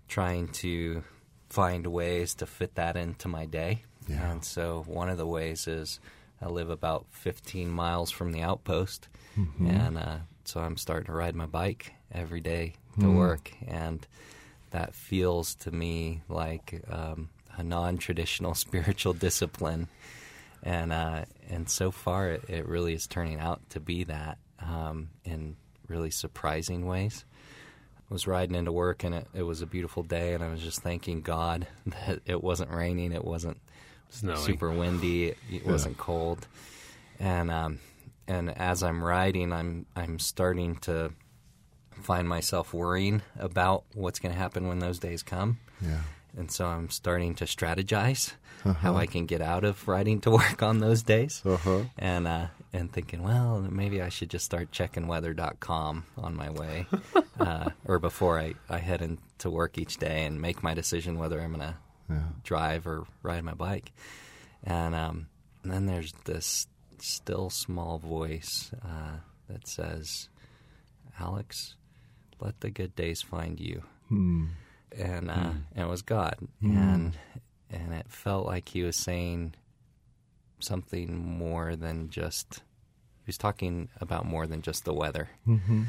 trying 0.07 0.49
to 0.49 1.03
find 1.49 1.87
ways 1.87 2.35
to 2.35 2.45
fit 2.45 2.75
that 2.75 2.95
into 2.95 3.27
my 3.27 3.45
day 3.47 3.83
Yeah. 4.11 4.31
And 4.31 4.43
so 4.45 4.83
one 4.87 5.09
of 5.09 5.17
the 5.17 5.25
ways 5.27 5.67
is 5.67 5.99
I 6.41 6.47
live 6.47 6.69
about 6.69 7.05
15 7.11 7.69
miles 7.69 8.11
from 8.11 8.31
the 8.31 8.41
outpost, 8.41 9.07
Mm-hmm. 9.37 9.67
and 9.67 9.97
uh, 9.97 10.17
so 10.43 10.59
I'm 10.59 10.75
starting 10.77 11.05
to 11.05 11.13
ride 11.13 11.35
my 11.35 11.45
bike 11.45 11.93
every 12.11 12.41
day 12.41 12.73
to 12.99 13.05
Mm. 13.05 13.15
work, 13.17 13.51
and 13.67 14.05
that 14.71 14.93
feels 14.93 15.55
to 15.55 15.71
me 15.71 16.21
like 16.27 16.83
um, 16.89 17.29
a 17.55 17.63
non-traditional 17.63 18.53
spiritual 18.65 19.13
discipline, 19.13 19.87
and 20.63 20.91
uh, 20.91 21.23
and 21.49 21.69
so 21.69 21.91
far 21.91 22.29
it, 22.31 22.43
it 22.49 22.67
really 22.67 22.93
is 22.93 23.07
turning 23.07 23.39
out 23.39 23.61
to 23.69 23.79
be 23.79 24.03
that 24.05 24.37
um, 24.59 25.09
in 25.23 25.55
really 25.87 26.11
surprising 26.11 26.85
ways. 26.85 27.23
I 28.09 28.13
was 28.13 28.27
riding 28.27 28.55
into 28.55 28.73
work 28.73 29.05
and 29.05 29.15
it, 29.15 29.27
it 29.33 29.43
was 29.43 29.61
a 29.61 29.65
beautiful 29.65 30.03
day, 30.03 30.33
and 30.33 30.43
I 30.43 30.49
was 30.51 30.61
just 30.61 30.81
thanking 30.81 31.21
God 31.21 31.65
that 31.85 32.19
it 32.25 32.43
wasn't 32.43 32.71
raining, 32.71 33.13
it 33.13 33.23
wasn't 33.23 33.60
Snowing. 34.11 34.37
super 34.37 34.71
windy, 34.71 35.35
it, 35.49 35.65
wasn't 35.65 35.97
cold, 35.97 36.47
and 37.19 37.49
um, 37.49 37.79
and 38.27 38.55
as 38.57 38.83
I'm 38.83 39.03
riding, 39.03 39.51
I'm 39.51 39.85
I'm 39.95 40.19
starting 40.19 40.75
to 40.77 41.13
find 42.01 42.27
myself 42.27 42.73
worrying 42.73 43.21
about 43.39 43.83
what's 43.93 44.19
going 44.19 44.33
to 44.33 44.39
happen 44.39 44.67
when 44.67 44.79
those 44.79 44.99
days 44.99 45.23
come. 45.23 45.59
Yeah. 45.81 46.01
And 46.37 46.49
so 46.49 46.65
I'm 46.65 46.89
starting 46.89 47.35
to 47.35 47.45
strategize 47.45 48.33
how 48.77 48.95
I 48.95 49.05
can 49.05 49.25
get 49.25 49.41
out 49.41 49.63
of 49.63 49.87
riding 49.87 50.21
to 50.21 50.31
work 50.31 50.63
on 50.63 50.79
those 50.79 51.03
days. 51.03 51.41
Uh-huh. 51.45 51.81
And 51.97 52.27
uh, 52.27 52.47
and 52.73 52.91
thinking, 52.91 53.23
well, 53.23 53.59
maybe 53.69 54.01
I 54.01 54.09
should 54.09 54.29
just 54.29 54.45
start 54.45 54.71
checking 54.71 55.07
weather.com 55.07 56.05
on 56.17 56.35
my 56.35 56.49
way 56.49 56.85
uh, 57.39 57.69
or 57.85 57.99
before 57.99 58.39
I, 58.39 58.55
I 58.69 58.77
head 58.77 59.01
into 59.01 59.49
work 59.49 59.77
each 59.77 59.97
day 59.97 60.25
and 60.25 60.41
make 60.41 60.63
my 60.63 60.73
decision 60.73 61.17
whether 61.17 61.41
I'm 61.41 61.53
going 61.53 61.67
to 61.67 61.75
Yeah. 62.11 62.21
drive 62.43 62.85
or 62.87 63.05
ride 63.23 63.43
my 63.43 63.53
bike. 63.53 63.91
And, 64.63 64.93
um, 64.95 65.27
and 65.63 65.71
then 65.71 65.85
there's 65.85 66.13
this 66.25 66.67
still 66.99 67.49
small 67.49 67.97
voice 67.97 68.71
uh, 68.85 69.17
that 69.49 69.67
says, 69.67 70.29
Alex, 71.19 71.75
let 72.39 72.59
the 72.61 72.69
good 72.69 72.95
days 72.95 73.21
find 73.21 73.59
you 73.59 73.83
Hmm. 74.09 74.45
and 74.97 75.29
uh, 75.31 75.51
and 75.75 75.85
it 75.85 75.87
was 75.87 76.01
God, 76.01 76.35
and 76.61 77.17
and 77.69 77.93
it 77.93 78.07
felt 78.09 78.45
like 78.45 78.67
He 78.69 78.83
was 78.83 78.97
saying 78.97 79.53
something 80.59 81.15
more 81.17 81.75
than 81.75 82.09
just. 82.09 82.55
He 83.23 83.27
was 83.27 83.37
talking 83.37 83.89
about 84.01 84.25
more 84.25 84.47
than 84.47 84.61
just 84.63 84.83
the 84.83 84.93
weather. 84.93 85.29
Mm-hmm. 85.47 85.83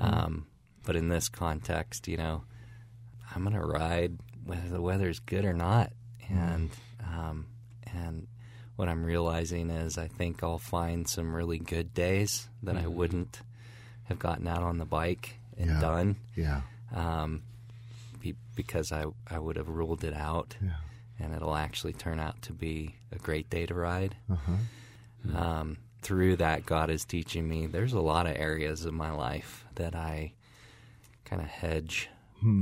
Um, 0.00 0.46
but 0.84 0.96
in 0.96 1.08
this 1.08 1.28
context, 1.28 2.06
you 2.08 2.16
know, 2.16 2.44
I'm 3.34 3.42
gonna 3.44 3.64
ride 3.64 4.16
whether 4.46 4.68
the 4.68 4.80
weather's 4.80 5.18
good 5.18 5.44
or 5.44 5.52
not, 5.52 5.92
and 6.30 6.70
um, 7.04 7.46
and 7.92 8.26
what 8.76 8.88
I'm 8.88 9.04
realizing 9.04 9.70
is 9.70 9.98
I 9.98 10.06
think 10.08 10.42
I'll 10.42 10.58
find 10.58 11.08
some 11.08 11.34
really 11.34 11.58
good 11.58 11.92
days 11.94 12.48
that 12.62 12.76
I 12.76 12.86
wouldn't 12.86 13.40
have 14.04 14.18
gotten 14.18 14.46
out 14.46 14.62
on 14.62 14.78
the 14.78 14.84
bike 14.84 15.34
and 15.58 15.70
Yeah. 15.70 15.80
done 15.80 16.16
Yeah. 16.36 16.60
um, 16.94 17.42
be, 18.20 18.34
because 18.54 18.92
I, 18.92 19.06
I 19.28 19.38
would 19.38 19.56
have 19.56 19.68
ruled 19.68 20.04
it 20.04 20.14
out, 20.14 20.56
Yeah. 20.62 20.76
and 21.18 21.34
it'll 21.34 21.56
actually 21.56 21.94
turn 21.94 22.20
out 22.20 22.40
to 22.42 22.52
be 22.52 22.94
a 23.12 23.16
great 23.18 23.48
day 23.50 23.64
to 23.66 23.74
ride. 23.74 24.14
Uh-huh. 24.30 25.36
Um, 25.36 25.78
through 26.02 26.36
that, 26.36 26.66
God 26.66 26.90
is 26.90 27.04
teaching 27.04 27.48
me 27.48 27.66
there's 27.66 27.94
a 27.94 28.00
lot 28.00 28.26
of 28.26 28.36
areas 28.36 28.84
of 28.84 28.92
my 28.94 29.10
life 29.10 29.64
that 29.76 29.94
I 29.96 30.34
kind 31.24 31.40
of 31.42 31.48
hedge. 31.48 32.10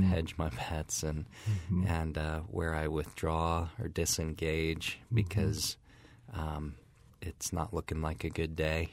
Hedge 0.03 0.35
my 0.37 0.49
bets 0.49 1.03
and 1.03 1.25
and 1.87 2.17
uh, 2.17 2.39
where 2.41 2.73
I 2.73 2.87
withdraw 2.87 3.69
or 3.79 3.87
disengage 3.87 4.99
because 5.13 5.77
um, 6.33 6.75
it's 7.21 7.51
not 7.53 7.73
looking 7.73 8.01
like 8.01 8.23
a 8.23 8.29
good 8.29 8.55
day, 8.55 8.89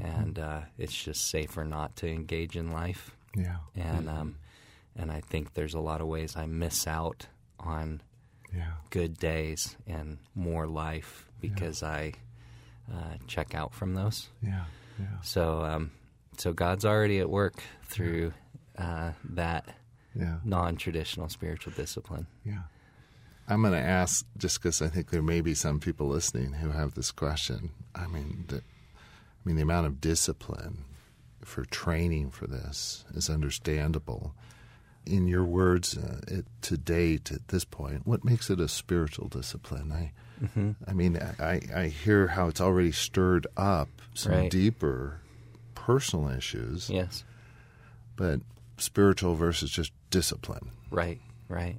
and 0.00 0.38
uh, 0.38 0.60
it's 0.76 0.94
just 0.94 1.28
safer 1.30 1.64
not 1.64 1.96
to 1.96 2.08
engage 2.08 2.56
in 2.56 2.70
life 2.70 3.10
Yeah. 3.36 3.56
and 3.74 4.08
um, 4.08 4.36
and 4.96 5.10
I 5.10 5.20
think 5.20 5.54
there's 5.54 5.74
a 5.74 5.80
lot 5.80 6.00
of 6.00 6.06
ways 6.06 6.36
I 6.36 6.46
miss 6.46 6.86
out 6.86 7.26
on 7.58 8.00
Yeah. 8.54 8.72
good 8.90 9.16
days 9.18 9.76
and 9.86 10.18
more 10.34 10.66
life 10.66 11.28
because 11.40 11.82
I 11.82 12.12
uh, 12.92 13.16
check 13.26 13.54
out 13.54 13.74
from 13.74 13.94
those. 13.94 14.28
Yeah. 14.42 14.64
Yeah. 14.98 15.20
So 15.22 15.62
um, 15.64 15.90
so 16.36 16.52
God's 16.52 16.84
already 16.84 17.18
at 17.20 17.28
work 17.30 17.62
through 17.84 18.32
uh, 18.78 19.12
that 19.24 19.76
Yeah. 20.14 20.38
non-traditional 20.44 21.28
spiritual 21.28 21.72
discipline. 21.74 22.26
Yeah. 22.44 22.62
I'm 23.48 23.62
going 23.62 23.72
to 23.72 23.78
ask 23.80 24.26
just 24.36 24.60
because 24.60 24.82
I 24.82 24.88
think 24.88 25.10
there 25.10 25.22
may 25.22 25.40
be 25.40 25.54
some 25.54 25.80
people 25.80 26.08
listening 26.08 26.54
who 26.54 26.70
have 26.70 26.94
this 26.94 27.10
question. 27.10 27.70
I 27.94 28.06
mean, 28.06 28.44
the, 28.48 28.56
I 28.56 28.60
mean, 29.44 29.56
the 29.56 29.62
amount 29.62 29.86
of 29.86 30.00
discipline 30.00 30.84
for 31.42 31.64
training 31.64 32.30
for 32.30 32.46
this 32.46 33.04
is 33.14 33.30
understandable. 33.30 34.34
In 35.06 35.26
your 35.28 35.44
words, 35.44 35.96
uh, 35.96 36.20
it, 36.28 36.44
to 36.62 36.76
date, 36.76 37.32
at 37.32 37.48
this 37.48 37.64
point, 37.64 38.06
what 38.06 38.24
makes 38.24 38.50
it 38.50 38.60
a 38.60 38.68
spiritual 38.68 39.28
discipline? 39.28 39.90
I, 39.92 40.12
I 40.86 40.92
mean, 40.92 41.18
I, 41.40 41.60
I 41.74 41.86
hear 41.86 42.26
how 42.28 42.48
it's 42.48 42.60
already 42.60 42.92
stirred 42.92 43.46
up 43.56 43.88
some 44.14 44.32
Right. 44.32 44.50
deeper 44.50 45.20
personal 45.74 46.28
issues, 46.28 46.90
Yes, 46.90 47.24
but 48.16 48.40
spiritual 48.80 49.34
versus 49.34 49.70
just 49.70 49.92
discipline. 50.10 50.70
right, 50.90 51.20
right. 51.48 51.76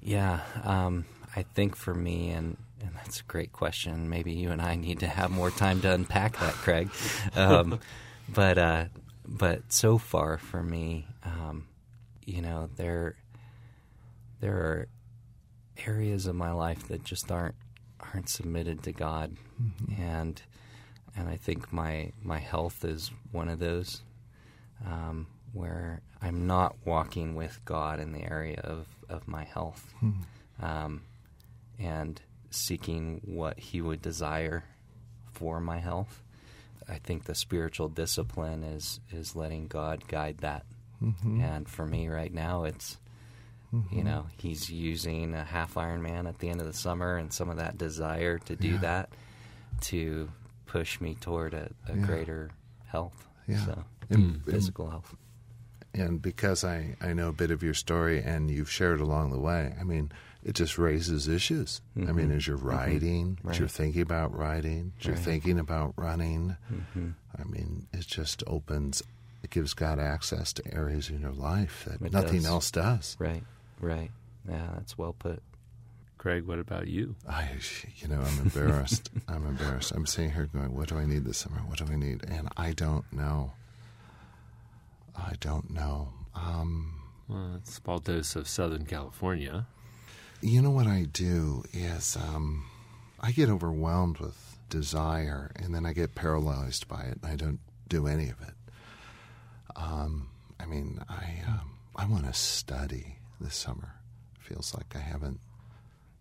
Yeah, 0.00 0.40
um, 0.64 1.04
I 1.36 1.42
think 1.42 1.76
for 1.76 1.94
me, 1.94 2.30
and 2.30 2.56
and 2.80 2.90
that's 2.96 3.20
a 3.20 3.24
great 3.24 3.52
question. 3.52 4.08
Maybe 4.08 4.32
you 4.32 4.50
and 4.50 4.60
I 4.60 4.74
need 4.74 5.00
to 5.00 5.06
have 5.06 5.30
more 5.30 5.50
time 5.50 5.80
to 5.82 5.92
unpack 5.92 6.38
that, 6.38 6.54
Craig. 6.54 6.90
Um, 7.36 7.78
but 8.28 8.58
uh, 8.58 8.84
but 9.26 9.72
so 9.72 9.98
far 9.98 10.38
for 10.38 10.62
me, 10.62 11.06
um, 11.24 11.68
you 12.26 12.42
know, 12.42 12.68
there 12.76 13.14
there 14.40 14.56
are 14.56 14.88
areas 15.86 16.26
of 16.26 16.34
my 16.34 16.52
life 16.52 16.88
that 16.88 17.04
just 17.04 17.30
aren't 17.30 17.54
aren't 18.00 18.28
submitted 18.28 18.82
to 18.82 18.92
God, 18.92 19.36
and 19.96 20.42
and 21.16 21.28
I 21.28 21.36
think 21.36 21.72
my 21.72 22.12
my 22.22 22.38
health 22.38 22.84
is 22.84 23.10
one 23.30 23.48
of 23.48 23.58
those 23.58 24.02
um, 24.84 25.26
where 25.52 26.00
I'm 26.20 26.46
not 26.46 26.76
walking 26.84 27.34
with 27.34 27.60
God 27.64 28.00
in 28.00 28.12
the 28.12 28.22
area 28.22 28.60
of 28.62 28.86
of 29.08 29.28
my 29.28 29.44
health, 29.44 29.92
hmm. 30.00 30.12
um, 30.60 31.02
and 31.78 32.20
seeking 32.50 33.20
what 33.24 33.58
He 33.58 33.80
would 33.80 34.00
desire 34.02 34.64
for 35.32 35.60
my 35.60 35.78
health. 35.78 36.22
I 36.88 36.96
think 36.98 37.24
the 37.24 37.34
spiritual 37.34 37.88
discipline 37.88 38.62
is 38.64 39.00
is 39.10 39.36
letting 39.36 39.66
God 39.66 40.06
guide 40.08 40.38
that. 40.38 40.64
Mm-hmm. 41.02 41.40
And 41.40 41.68
for 41.68 41.84
me 41.84 42.08
right 42.08 42.32
now, 42.32 42.64
it's 42.64 42.98
you 43.72 43.78
mm-hmm. 43.78 44.04
know 44.04 44.26
He's 44.38 44.70
using 44.70 45.34
a 45.34 45.44
half 45.44 45.74
Ironman 45.74 46.28
at 46.28 46.38
the 46.38 46.48
end 46.48 46.60
of 46.60 46.66
the 46.66 46.72
summer, 46.72 47.16
and 47.16 47.32
some 47.32 47.50
of 47.50 47.56
that 47.58 47.76
desire 47.78 48.38
to 48.38 48.56
do 48.56 48.72
Yeah. 48.72 48.78
that 48.78 49.08
to 49.82 50.30
push 50.66 51.00
me 51.00 51.16
toward 51.20 51.54
a, 51.54 51.70
a 51.88 51.96
Yeah. 51.96 52.06
greater 52.06 52.50
health. 52.86 53.26
Yeah. 53.46 53.64
So 53.66 53.84
And- 54.10 54.34
and- 54.34 54.44
physical 54.44 54.88
health. 54.90 55.14
And 55.94 56.20
because 56.22 56.64
I, 56.64 56.96
I 57.00 57.12
know 57.12 57.28
a 57.28 57.32
bit 57.32 57.50
of 57.50 57.62
your 57.62 57.74
story 57.74 58.22
and 58.22 58.50
you've 58.50 58.70
shared 58.70 59.00
along 59.00 59.32
the 59.32 59.38
way, 59.38 59.74
I 59.80 59.84
mean, 59.84 60.10
it 60.44 60.54
just 60.54 60.76
raises 60.78 61.28
issues. 61.28 61.80
I 61.96 62.10
mean, 62.12 62.32
as 62.32 62.46
you're 62.46 62.56
riding, 62.56 63.38
as 63.48 63.58
you're 63.58 63.68
thinking 63.68 64.02
about 64.02 64.36
riding, 64.36 64.92
as 64.98 65.06
you're 65.06 65.14
Right. 65.14 65.24
thinking 65.24 65.58
about 65.58 65.94
running, 65.96 66.56
Mm-hmm. 66.72 67.10
I 67.40 67.44
mean, 67.44 67.86
it 67.92 68.06
just 68.06 68.42
opens, 68.46 69.02
it 69.42 69.50
gives 69.50 69.72
God 69.74 69.98
access 69.98 70.52
to 70.54 70.74
areas 70.74 71.08
in 71.10 71.20
your 71.20 71.32
life 71.32 71.84
that 71.88 72.00
It 72.04 72.12
nothing 72.12 72.42
does. 72.42 72.46
else 72.46 72.70
does. 72.70 73.16
Right, 73.20 73.44
right. 73.80 74.10
Yeah, 74.48 74.66
that's 74.74 74.98
well 74.98 75.12
put. 75.12 75.42
Craig, 76.18 76.46
what 76.46 76.58
about 76.60 76.86
you? 76.88 77.16
I, 77.28 77.48
you 77.96 78.06
know, 78.08 78.20
I'm 78.20 78.38
embarrassed. 78.42 79.10
I'm 79.28 79.46
embarrassed. 79.46 79.90
I'm 79.92 80.06
sitting 80.06 80.30
here 80.32 80.48
going, 80.52 80.74
what 80.74 80.88
do 80.88 80.96
I 80.96 81.04
need 81.04 81.24
this 81.24 81.38
summer? 81.38 81.58
What 81.66 81.78
do 81.78 81.86
I 81.92 81.96
need? 81.96 82.24
And 82.28 82.48
I 82.56 82.72
don't 82.72 83.04
know. 83.12 83.52
I 85.16 85.34
don't 85.40 85.70
know. 85.70 86.12
Um, 86.34 87.00
Well, 87.28 87.54
it's 87.56 87.70
a 87.70 87.74
small 87.80 87.98
dose 87.98 88.36
of 88.36 88.48
Southern 88.48 88.84
California. 88.86 89.66
You 90.40 90.60
know 90.62 90.70
what 90.70 90.86
I 90.86 91.04
do 91.12 91.64
is 91.72 92.16
um, 92.16 92.64
I 93.20 93.30
get 93.32 93.48
overwhelmed 93.48 94.18
with 94.18 94.58
desire, 94.68 95.52
and 95.56 95.74
then 95.74 95.86
I 95.86 95.92
get 95.92 96.14
paralyzed 96.14 96.88
by 96.88 97.02
it, 97.02 97.18
and 97.22 97.26
I 97.32 97.36
don't 97.36 97.60
do 97.88 98.06
any 98.06 98.28
of 98.28 98.40
it. 98.40 98.54
Um, 99.76 100.28
I 100.58 100.66
mean, 100.66 101.00
I 101.08 101.42
um, 101.46 101.78
I 101.94 102.06
want 102.06 102.26
to 102.26 102.32
study 102.32 103.16
this 103.40 103.54
summer. 103.54 103.94
Feels 104.40 104.74
like 104.74 104.94
I 104.96 105.00
haven't 105.00 105.40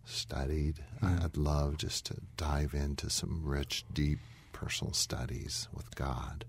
studied. 0.06 0.84
I- 1.02 1.24
I'd 1.26 1.38
love 1.38 1.78
just 1.78 2.06
to 2.08 2.16
dive 2.38 2.74
into 2.74 3.10
some 3.10 3.42
rich, 3.44 3.86
deep 3.94 4.20
personal 4.54 4.94
studies 4.94 5.68
with 5.74 5.94
God. 5.96 6.46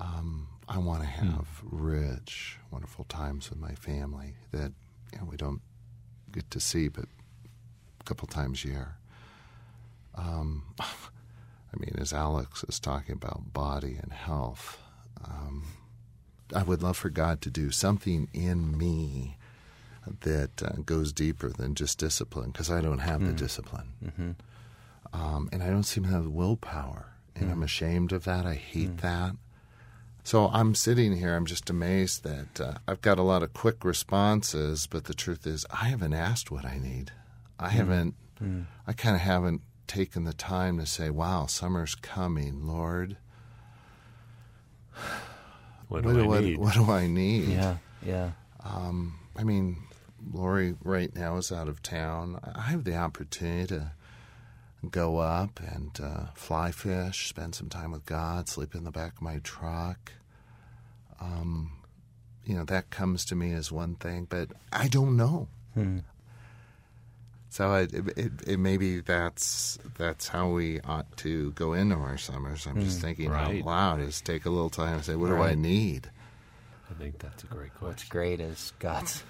Um, 0.00 0.48
I 0.68 0.78
want 0.78 1.02
to 1.02 1.08
have 1.08 1.46
rich, 1.62 2.58
wonderful 2.70 3.04
times 3.04 3.50
with 3.50 3.58
my 3.58 3.74
family 3.74 4.34
that 4.52 4.72
you 5.12 5.18
know, 5.18 5.24
we 5.30 5.36
don't 5.36 5.60
get 6.32 6.50
to 6.50 6.60
see, 6.60 6.88
but 6.88 7.04
a 8.00 8.04
couple 8.04 8.26
times 8.26 8.64
a 8.64 8.68
year. 8.68 8.96
Um, 10.16 10.64
I 10.80 11.78
mean, 11.78 11.94
as 11.98 12.12
Alex 12.12 12.64
is 12.68 12.80
talking 12.80 13.12
about 13.14 13.52
body 13.52 13.98
and 14.02 14.12
health, 14.12 14.78
um, 15.24 15.64
I 16.54 16.62
would 16.62 16.82
love 16.82 16.96
for 16.96 17.10
God 17.10 17.40
to 17.42 17.50
do 17.50 17.70
something 17.70 18.28
in 18.32 18.76
me 18.76 19.36
that 20.20 20.62
uh, 20.62 20.80
goes 20.84 21.12
deeper 21.12 21.48
than 21.50 21.74
just 21.74 21.98
discipline 21.98 22.50
because 22.50 22.70
I 22.70 22.80
don't 22.80 22.98
have 23.00 23.24
the 23.26 23.32
discipline. 23.32 23.88
Mm-hmm. 24.04 24.30
Um, 25.12 25.48
and 25.52 25.62
I 25.62 25.66
don't 25.68 25.82
seem 25.84 26.04
to 26.04 26.10
have 26.10 26.24
the 26.24 26.30
willpower. 26.30 27.06
And 27.34 27.48
Mm. 27.48 27.52
I'm 27.52 27.62
ashamed 27.64 28.12
of 28.12 28.24
that. 28.24 28.46
I 28.46 28.54
hate 28.54 28.98
that. 28.98 29.34
So 30.26 30.48
I'm 30.48 30.74
sitting 30.74 31.16
here, 31.16 31.36
I'm 31.36 31.46
just 31.46 31.70
amazed 31.70 32.24
that 32.24 32.60
uh, 32.60 32.78
I've 32.88 33.00
got 33.00 33.20
a 33.20 33.22
lot 33.22 33.44
of 33.44 33.52
quick 33.52 33.84
responses, 33.84 34.88
but 34.88 35.04
the 35.04 35.14
truth 35.14 35.46
is, 35.46 35.64
I 35.70 35.84
haven't 35.84 36.14
asked 36.14 36.50
what 36.50 36.64
I 36.64 36.78
need. 36.78 37.12
I 37.60 37.68
haven't, 37.68 38.16
I 38.88 38.92
kind 38.92 39.14
of 39.14 39.22
haven't 39.22 39.60
taken 39.86 40.24
the 40.24 40.32
time 40.32 40.80
to 40.80 40.86
say, 40.86 41.10
wow, 41.10 41.46
summer's 41.46 41.94
coming, 41.94 42.66
Lord. 42.66 43.18
What, 45.86 46.04
What 46.04 46.14
do, 46.14 46.24
do, 46.24 46.32
I 46.32 46.38
I, 46.38 46.40
need? 46.40 46.58
what 46.58 46.74
do 46.74 46.90
I 46.90 47.06
need? 47.06 47.50
Yeah, 47.50 47.76
yeah. 48.04 48.30
Um, 48.64 49.20
I 49.36 49.44
mean, 49.44 49.76
Lori 50.32 50.74
right 50.82 51.14
now 51.14 51.36
is 51.36 51.52
out 51.52 51.68
of 51.68 51.84
town. 51.84 52.40
I 52.52 52.62
have 52.62 52.82
the 52.82 52.96
opportunity 52.96 53.68
to 53.68 53.92
go 54.90 55.18
up 55.18 55.60
and 55.60 55.98
uh, 56.02 56.26
fly 56.34 56.70
fish, 56.70 57.28
spend 57.28 57.54
some 57.54 57.68
time 57.68 57.92
with 57.92 58.04
God, 58.06 58.48
sleep 58.48 58.74
in 58.74 58.84
the 58.84 58.90
back 58.90 59.16
of 59.16 59.22
my 59.22 59.38
truck. 59.42 60.12
Um, 61.20 61.72
you 62.44 62.54
know, 62.56 62.64
that 62.64 62.90
comes 62.90 63.24
to 63.26 63.34
me 63.34 63.52
as 63.52 63.72
one 63.72 63.94
thing, 63.96 64.26
but 64.28 64.48
I 64.72 64.88
don't 64.88 65.16
know. 65.16 65.48
Hmm. 65.74 65.98
So 67.48 67.72
it, 67.74 67.92
it, 68.18 68.32
it, 68.46 68.58
maybe 68.58 69.00
that's 69.00 69.78
that's 69.96 70.28
how 70.28 70.50
we 70.50 70.80
ought 70.82 71.16
to 71.18 71.52
go 71.52 71.72
into 71.72 71.96
our 71.96 72.18
summers. 72.18 72.66
I'm 72.66 72.82
just 72.82 73.00
thinking 73.00 73.30
Right. 73.30 73.60
out 73.60 73.64
loud 73.66 74.00
is 74.00 74.20
take 74.20 74.44
a 74.44 74.50
little 74.50 74.68
time 74.68 74.94
and 74.96 75.04
say, 75.04 75.16
what 75.16 75.28
do 75.28 75.36
I 75.38 75.54
need? 75.54 76.10
I 76.90 76.94
think 76.94 77.18
that's 77.18 77.44
a 77.44 77.46
great 77.46 77.70
question. 77.72 77.86
What's 77.88 78.04
great 78.04 78.40
is 78.40 78.72
God's 78.78 79.22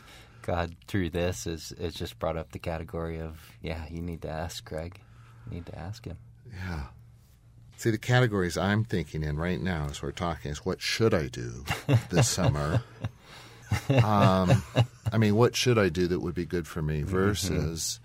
God 0.43 0.75
through 0.89 1.11
this 1.11 1.47
is 1.47 1.71
is 1.73 1.95
just 1.95 2.19
brought 2.19 2.37
up 2.37 2.51
the 2.53 2.59
category 2.59 3.21
of 3.21 3.39
yeah, 3.63 3.85
you 3.91 4.03
need 4.03 4.23
to 4.23 4.29
ask 4.29 4.65
Craig. 4.65 5.01
You 5.47 5.57
need 5.57 5.67
to 5.67 5.79
ask 5.79 6.05
him. 6.05 6.17
Yeah. 6.53 6.85
See, 7.77 7.91
the 7.91 7.99
categories 7.99 8.57
I'm 8.57 8.85
thinking 8.85 9.23
in 9.23 9.37
right 9.37 9.61
now 9.61 9.89
as 9.91 10.03
we're 10.03 10.13
talking 10.13 10.51
is 10.51 10.65
what 10.65 10.81
should 10.81 11.13
I 11.13 11.29
do 11.29 11.65
this 12.11 12.29
summer? 12.37 12.83
Um, 14.03 14.63
I 15.13 15.19
mean, 15.19 15.37
what 15.37 15.55
should 15.55 15.79
I 15.79 15.89
do 15.89 16.07
that 16.09 16.21
would 16.21 16.35
be 16.35 16.47
good 16.47 16.67
for 16.67 16.81
me 16.81 17.03
versus 17.03 18.01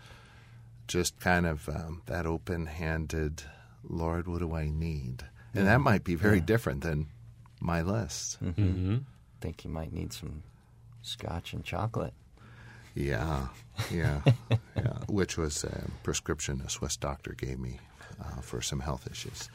just 0.87 1.19
kind 1.19 1.45
of 1.45 1.69
um, 1.69 2.01
that 2.07 2.25
open 2.25 2.65
handed, 2.65 3.43
Lord, 3.87 4.27
what 4.27 4.39
do 4.39 4.53
I 4.55 4.69
need? 4.69 5.23
And 5.53 5.67
that 5.67 5.79
might 5.79 6.03
be 6.03 6.15
very 6.15 6.41
different 6.41 6.81
than 6.81 7.07
my 7.61 7.81
list. 7.81 8.43
Mm-hmm. 8.43 8.97
Think 9.39 9.63
you 9.63 9.69
might 9.69 9.93
need 9.93 10.11
some 10.11 10.43
scotch 11.01 11.53
and 11.53 11.63
chocolate. 11.63 12.13
Yeah, 12.93 13.47
yeah, 13.89 14.21
yeah. 14.75 14.97
Which 15.07 15.37
was 15.37 15.63
a 15.63 15.83
prescription 16.03 16.61
a 16.65 16.69
Swiss 16.69 16.97
doctor 16.97 17.33
gave 17.33 17.59
me 17.59 17.79
uh, 18.19 18.41
for 18.41 18.61
some 18.61 18.79
health 18.79 19.07
issues. 19.09 19.49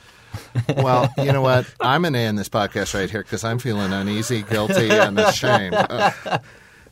Well, 0.77 1.13
you 1.19 1.33
know 1.33 1.43
what? 1.43 1.73
I'm 1.81 2.03
going 2.03 2.13
to 2.15 2.19
end 2.19 2.39
this 2.39 2.49
podcast 2.49 2.95
right 2.95 3.09
here 3.11 3.23
because 3.23 3.45
I'm 3.45 3.59
feeling 3.59 3.93
uneasy, 3.93 4.43
guilty, 4.43 4.91
and 4.91 5.19
ashamed. 5.19 5.75
Uh, 5.75 6.39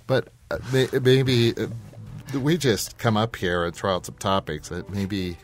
but 0.07 0.29
uh, 0.51 0.59
may, 0.73 0.89
maybe 1.03 1.55
uh, 1.57 1.67
we 2.41 2.57
just 2.57 2.97
come 2.99 3.17
up 3.17 3.37
here 3.37 3.65
and 3.65 3.75
throw 3.75 3.95
out 3.95 4.07
some 4.07 4.17
topics 4.17 4.69
that 4.69 4.89
maybe 4.91 5.37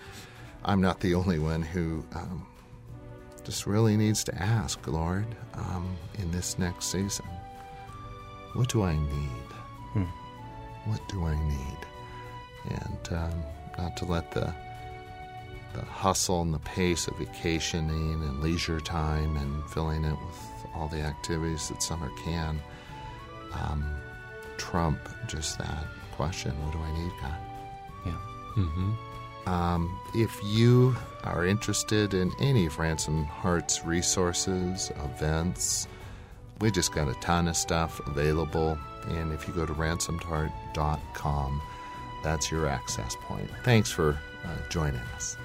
I'm 0.64 0.80
not 0.80 1.00
the 1.00 1.14
only 1.14 1.38
one 1.38 1.62
who 1.62 2.04
um, 2.14 2.46
just 3.44 3.66
really 3.66 3.96
needs 3.96 4.24
to 4.24 4.34
ask, 4.42 4.86
Lord, 4.86 5.26
um, 5.54 5.96
in 6.18 6.30
this 6.30 6.58
next 6.58 6.86
season, 6.86 7.26
what 8.54 8.68
do 8.68 8.82
I 8.82 8.94
need? 8.94 10.06
what 10.84 11.08
do 11.08 11.24
I 11.24 11.34
need? 11.48 11.78
And 12.68 13.08
um, 13.18 13.44
not 13.80 13.96
to 13.98 14.04
let 14.04 14.30
the 14.32 14.52
the 15.72 15.82
hustle 15.82 16.42
and 16.42 16.52
the 16.52 16.58
pace 16.60 17.06
of 17.06 17.16
vacationing 17.18 18.14
and 18.24 18.42
leisure 18.42 18.80
time 18.80 19.36
and 19.36 19.70
filling 19.70 20.04
it 20.04 20.16
with 20.26 20.66
all 20.74 20.88
the 20.88 21.00
activities 21.00 21.68
that 21.68 21.80
summer 21.80 22.10
can 22.24 22.60
um, 23.52 23.84
trump 24.56 24.98
just 25.28 25.58
that 25.58 25.86
question: 26.12 26.52
What 26.64 26.72
do 26.72 26.78
I 26.78 26.92
need, 26.98 27.12
God? 27.20 27.36
Yeah. 28.06 28.62
Mm-hmm. 28.62 28.92
Um, 29.48 29.98
if 30.14 30.38
you 30.44 30.94
are 31.24 31.46
interested 31.46 32.14
in 32.14 32.32
any 32.40 32.66
of 32.66 32.78
Ransom 32.78 33.24
Heart's 33.24 33.84
resources, 33.84 34.92
events, 35.04 35.88
we 36.60 36.70
just 36.70 36.92
got 36.92 37.08
a 37.08 37.14
ton 37.14 37.48
of 37.48 37.56
stuff 37.56 38.00
available. 38.06 38.78
And 39.08 39.32
if 39.32 39.48
you 39.48 39.54
go 39.54 39.64
to 39.64 39.72
ransomedheart.com, 39.72 41.62
that's 42.22 42.50
your 42.50 42.66
access 42.66 43.16
point. 43.16 43.50
Thanks 43.64 43.90
for 43.90 44.18
uh, 44.44 44.48
joining 44.68 45.00
us. 45.14 45.36